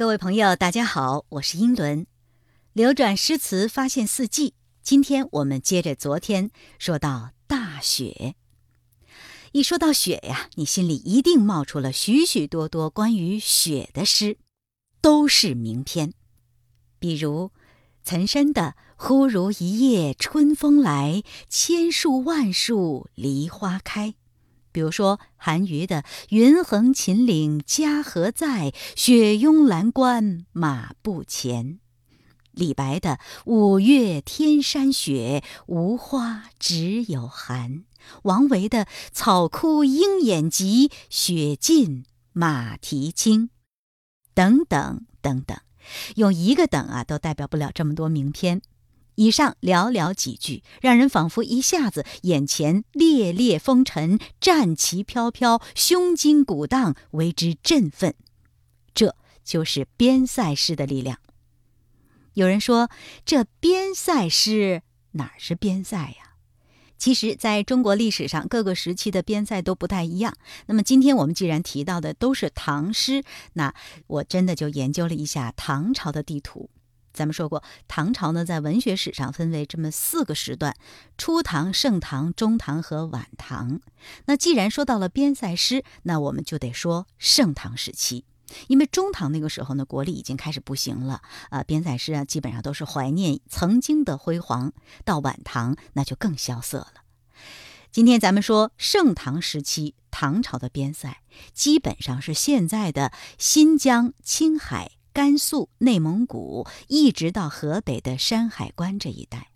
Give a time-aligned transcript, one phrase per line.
[0.00, 2.06] 各位朋友，大家好，我是英伦。
[2.72, 4.54] 流转诗词，发现四季。
[4.82, 8.34] 今天我们接着昨天说到大雪。
[9.52, 14.38] 一说到雪呀，你心里一定冒出了许许多多关于雪的诗，
[15.02, 16.14] 都是名篇。
[16.98, 17.50] 比如
[18.02, 24.14] 岑参的“忽如一夜春风来，千树万树梨花开”。
[24.72, 31.78] 比如说韩愈的“云横秦岭家何在，雪拥蓝关马不前”，
[32.52, 37.84] 李白的“五月天山雪，无花只有寒”，
[38.24, 43.50] 王维的“草枯鹰眼疾，雪尽马蹄轻”，
[44.34, 45.58] 等等等等，
[46.16, 48.62] 用一个“等”啊，都代表不了这么多名篇。
[49.20, 58.14] 以上寥寥几句，让人仿佛一下子眼前烈烈风尘、战旗飘飘、胸襟鼓荡，为之振奋。
[58.94, 61.18] 这就是边塞诗的力量。
[62.32, 62.88] 有人说，
[63.26, 66.36] 这边塞诗哪是边塞呀？
[66.96, 70.34] 其实，在中国历史上，各个时期的边塞都不太一样。
[70.64, 73.74] 那么，今天我们既然提到的都是唐诗，那
[74.06, 76.70] 我真的就研究了一下唐朝的地图。
[77.12, 80.76] 咱们说过，唐朝呢，在文学史上分为这么四个时段：
[81.18, 83.80] 初唐、盛唐、中唐和晚唐。
[84.26, 88.24] 那既然说到了边塞诗，那我们就得说盛唐时期，
[88.68, 94.72] 因为中唐那个时候呢，国力已经开始不行了啊，边塞诗啊，基本上都是怀念曾经的辉煌。
[95.04, 96.94] 到晚唐，那就更萧瑟了。
[97.90, 104.92] 今天咱们说盛唐时期，唐朝的边塞基本上是现在的新疆、青海。
[105.12, 109.48] 甘肃、内蒙古，一直到河北的山海关这一带，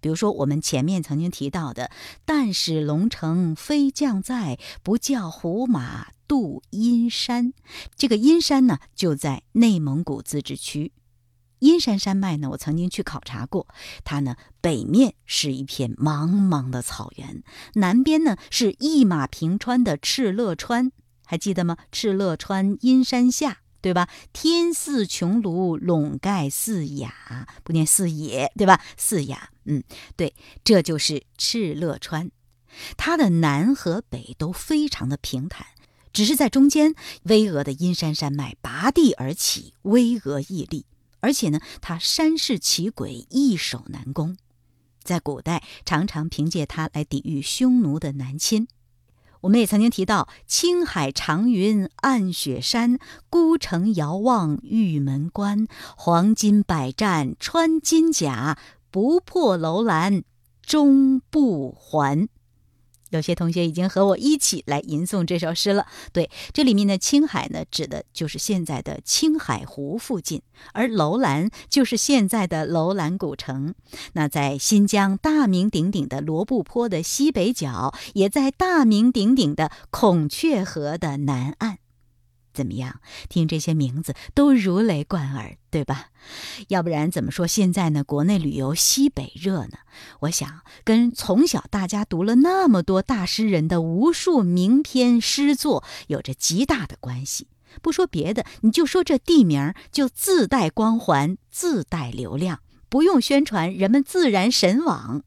[0.00, 1.90] 比如说我们前面曾经提到的
[2.24, 7.54] “但使龙城飞将在，不教胡马度阴山”，
[7.96, 10.92] 这个阴山呢就在内蒙古自治区。
[11.60, 13.66] 阴山山脉呢，我曾经去考察过，
[14.04, 17.42] 它呢北面是一片茫茫的草原，
[17.74, 20.92] 南边呢是一马平川的敕勒川，
[21.26, 21.76] 还记得吗？
[21.90, 23.62] 敕勒川，阴山下。
[23.80, 24.08] 对吧？
[24.32, 27.08] 天似穹庐，笼盖四野，
[27.62, 28.80] 不念四野，对吧？
[28.96, 29.82] 四野，嗯，
[30.16, 30.34] 对，
[30.64, 32.30] 这就是敕勒川。
[32.96, 35.66] 它的南和北都非常的平坦，
[36.12, 40.86] 只是在中间，巍峨的阴山山脉拔地而起，巍峨屹立。
[41.20, 44.36] 而且呢，它山势奇诡，易守难攻，
[45.02, 48.68] 在古代常常凭借它来抵御匈奴的南侵。
[49.42, 52.98] 我们也曾经提到“青海长云暗雪山，
[53.30, 55.66] 孤城遥望玉门关。
[55.96, 58.58] 黄金百战穿金甲，
[58.90, 60.22] 不破楼兰
[60.62, 62.28] 终不还。”
[63.10, 65.86] 有些同学已经和我一起来吟诵这首诗了。
[66.12, 70.42] 对，这里面的青海呢，指的就是现在的青海湖附近，
[70.72, 73.74] 而楼兰就是现在的楼兰古城。
[74.12, 81.78] 那在新疆大名鼎鼎的罗布泊的西北角，也在大名鼎鼎的孔雀河的南岸。
[82.58, 82.98] 怎么样？
[83.28, 86.08] 听这些名字都如雷贯耳，对吧？
[86.66, 88.02] 要不然怎么说现在呢？
[88.02, 89.78] 国内旅游西北热呢？
[90.22, 97.46] 我想跟从小大家读了那么多大诗人的无数名篇诗作有着极大的关系。
[97.80, 102.58] 不说别的，你就说这地名就自带光环，自带流量，
[102.88, 105.22] 不用宣传，人们自然神往。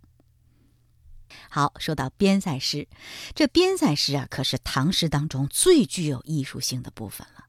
[1.54, 2.88] 好，说到边塞诗，
[3.36, 7.44] 这边塞诗啊，可是唐诗当中最具有艺术性的部分了。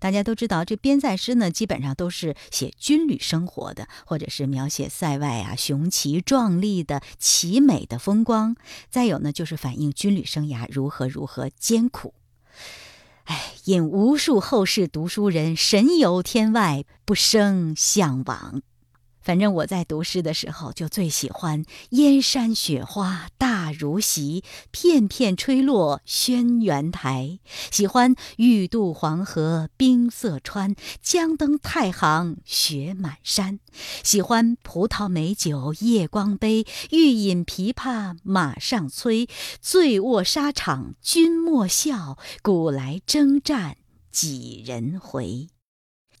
[0.00, 8.56] 大家都知道，这边塞诗呢，基本上都是写军旅生活的，或者是描写塞外啊雄奇壮丽的奇美的风光。
[8.90, 12.14] 再有呢，就是反映军旅生涯如何如何艰苦。
[13.26, 18.60] 哎，引无数后世读书人神游天外，不生向往。
[19.26, 27.40] 反正我在读诗的时候，就最喜欢“燕山雪花大如席，片片吹落轩辕台”，
[27.72, 33.58] 喜欢“欲渡黄河冰塞川，将登太行雪满山”，
[34.04, 39.28] 喜欢“葡萄美酒夜光杯，欲饮琵琶马上催，
[39.60, 43.76] 醉卧沙场君莫笑，古来征战
[44.12, 45.48] 几人回”。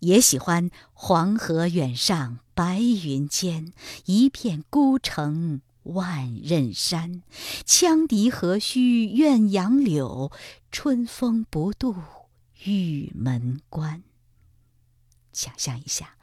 [0.00, 3.74] 也喜欢“黄河远上白云间，
[4.06, 7.22] 一片孤城万仞山。
[7.66, 10.32] 羌笛何须怨杨柳，
[10.72, 11.94] 春风不度
[12.64, 14.02] 玉门关。”
[15.34, 16.16] 想象一下，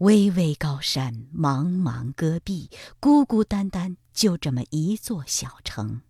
[0.00, 2.68] 巍巍高山，茫茫戈壁，
[3.00, 6.02] 孤孤单单就这么一座小城，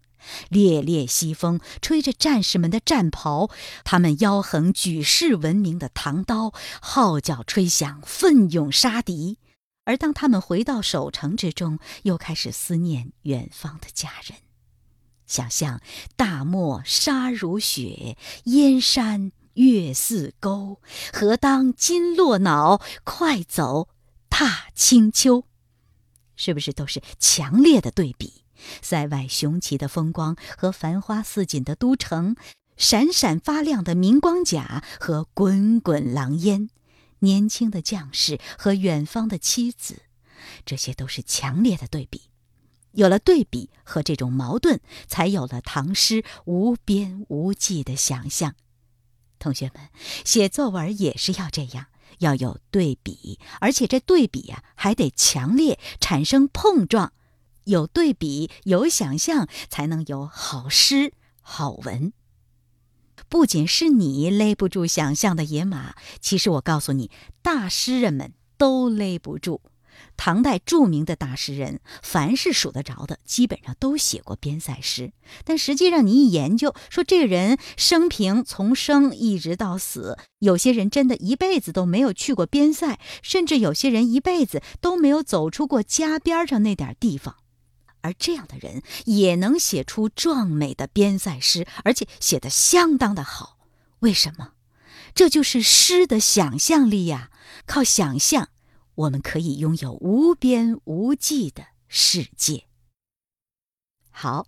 [0.48, 3.48] 烈烈西风吹着战士们的战袍，
[3.84, 6.52] 他们腰横举世闻名的唐刀，
[6.82, 9.38] 号角吹响，奋勇杀敌。
[9.90, 14.38] 而当他们回到守城之中，又开始思念远方的家人。
[15.26, 15.80] 想象
[16.14, 20.80] 大漠沙如雪，燕山月似钩，
[21.12, 23.88] 何当金络脑，快走
[24.28, 25.42] 踏清秋。
[26.36, 28.44] 是不是都是强烈的对比？
[28.80, 32.36] 塞外雄奇的风光和繁花似锦的都城，
[32.76, 36.70] 闪闪发亮的明光甲和滚滚狼烟，
[37.20, 40.02] 年轻的将士和远方的妻子，
[40.66, 42.22] 这些都是强烈的对比。
[42.92, 48.56] 有了对比和这种矛盾，才有了唐诗无边无际的想象。
[49.38, 49.88] 同学们，
[50.24, 51.86] 写作文也是要这样，
[52.18, 57.12] 要有对比，而且这对比呀还得强烈，产生碰撞。
[57.64, 62.12] 有对比，有想象，才能有好诗好文。
[63.30, 67.12] 不仅是你勒不住想象的野马，其实我告诉你，
[67.42, 69.62] 大诗人们都勒不住。
[70.16, 75.12] 唐代著名的大诗人，凡是数得着的，基本上都写过边塞诗。
[75.44, 87.36] 但实际上，你一研究，说这人生平从生一直到死，有些人真的一辈子都没有去过边塞，甚至有些人一辈子都没有走出过家边上那点地方。
[88.02, 93.58] 而这样的人也能写出壮美的边塞诗，而且写得相当的好。
[94.00, 94.52] 为什么？
[95.14, 97.30] 这就是诗的想象力呀！
[97.66, 98.48] 靠想象。
[98.94, 102.64] 我们可以拥有无边无际的世界。
[104.10, 104.46] 好，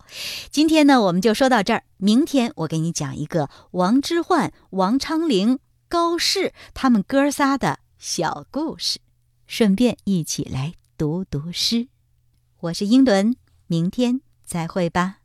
[0.50, 1.84] 今天呢，我们就说到这儿。
[1.96, 5.58] 明天我给你讲一个王之涣、王昌龄、
[5.88, 9.00] 高适他们哥仨的小故事，
[9.46, 11.88] 顺便一起来读读诗。
[12.60, 13.34] 我是英伦，
[13.72, 15.21] 明天再会吧。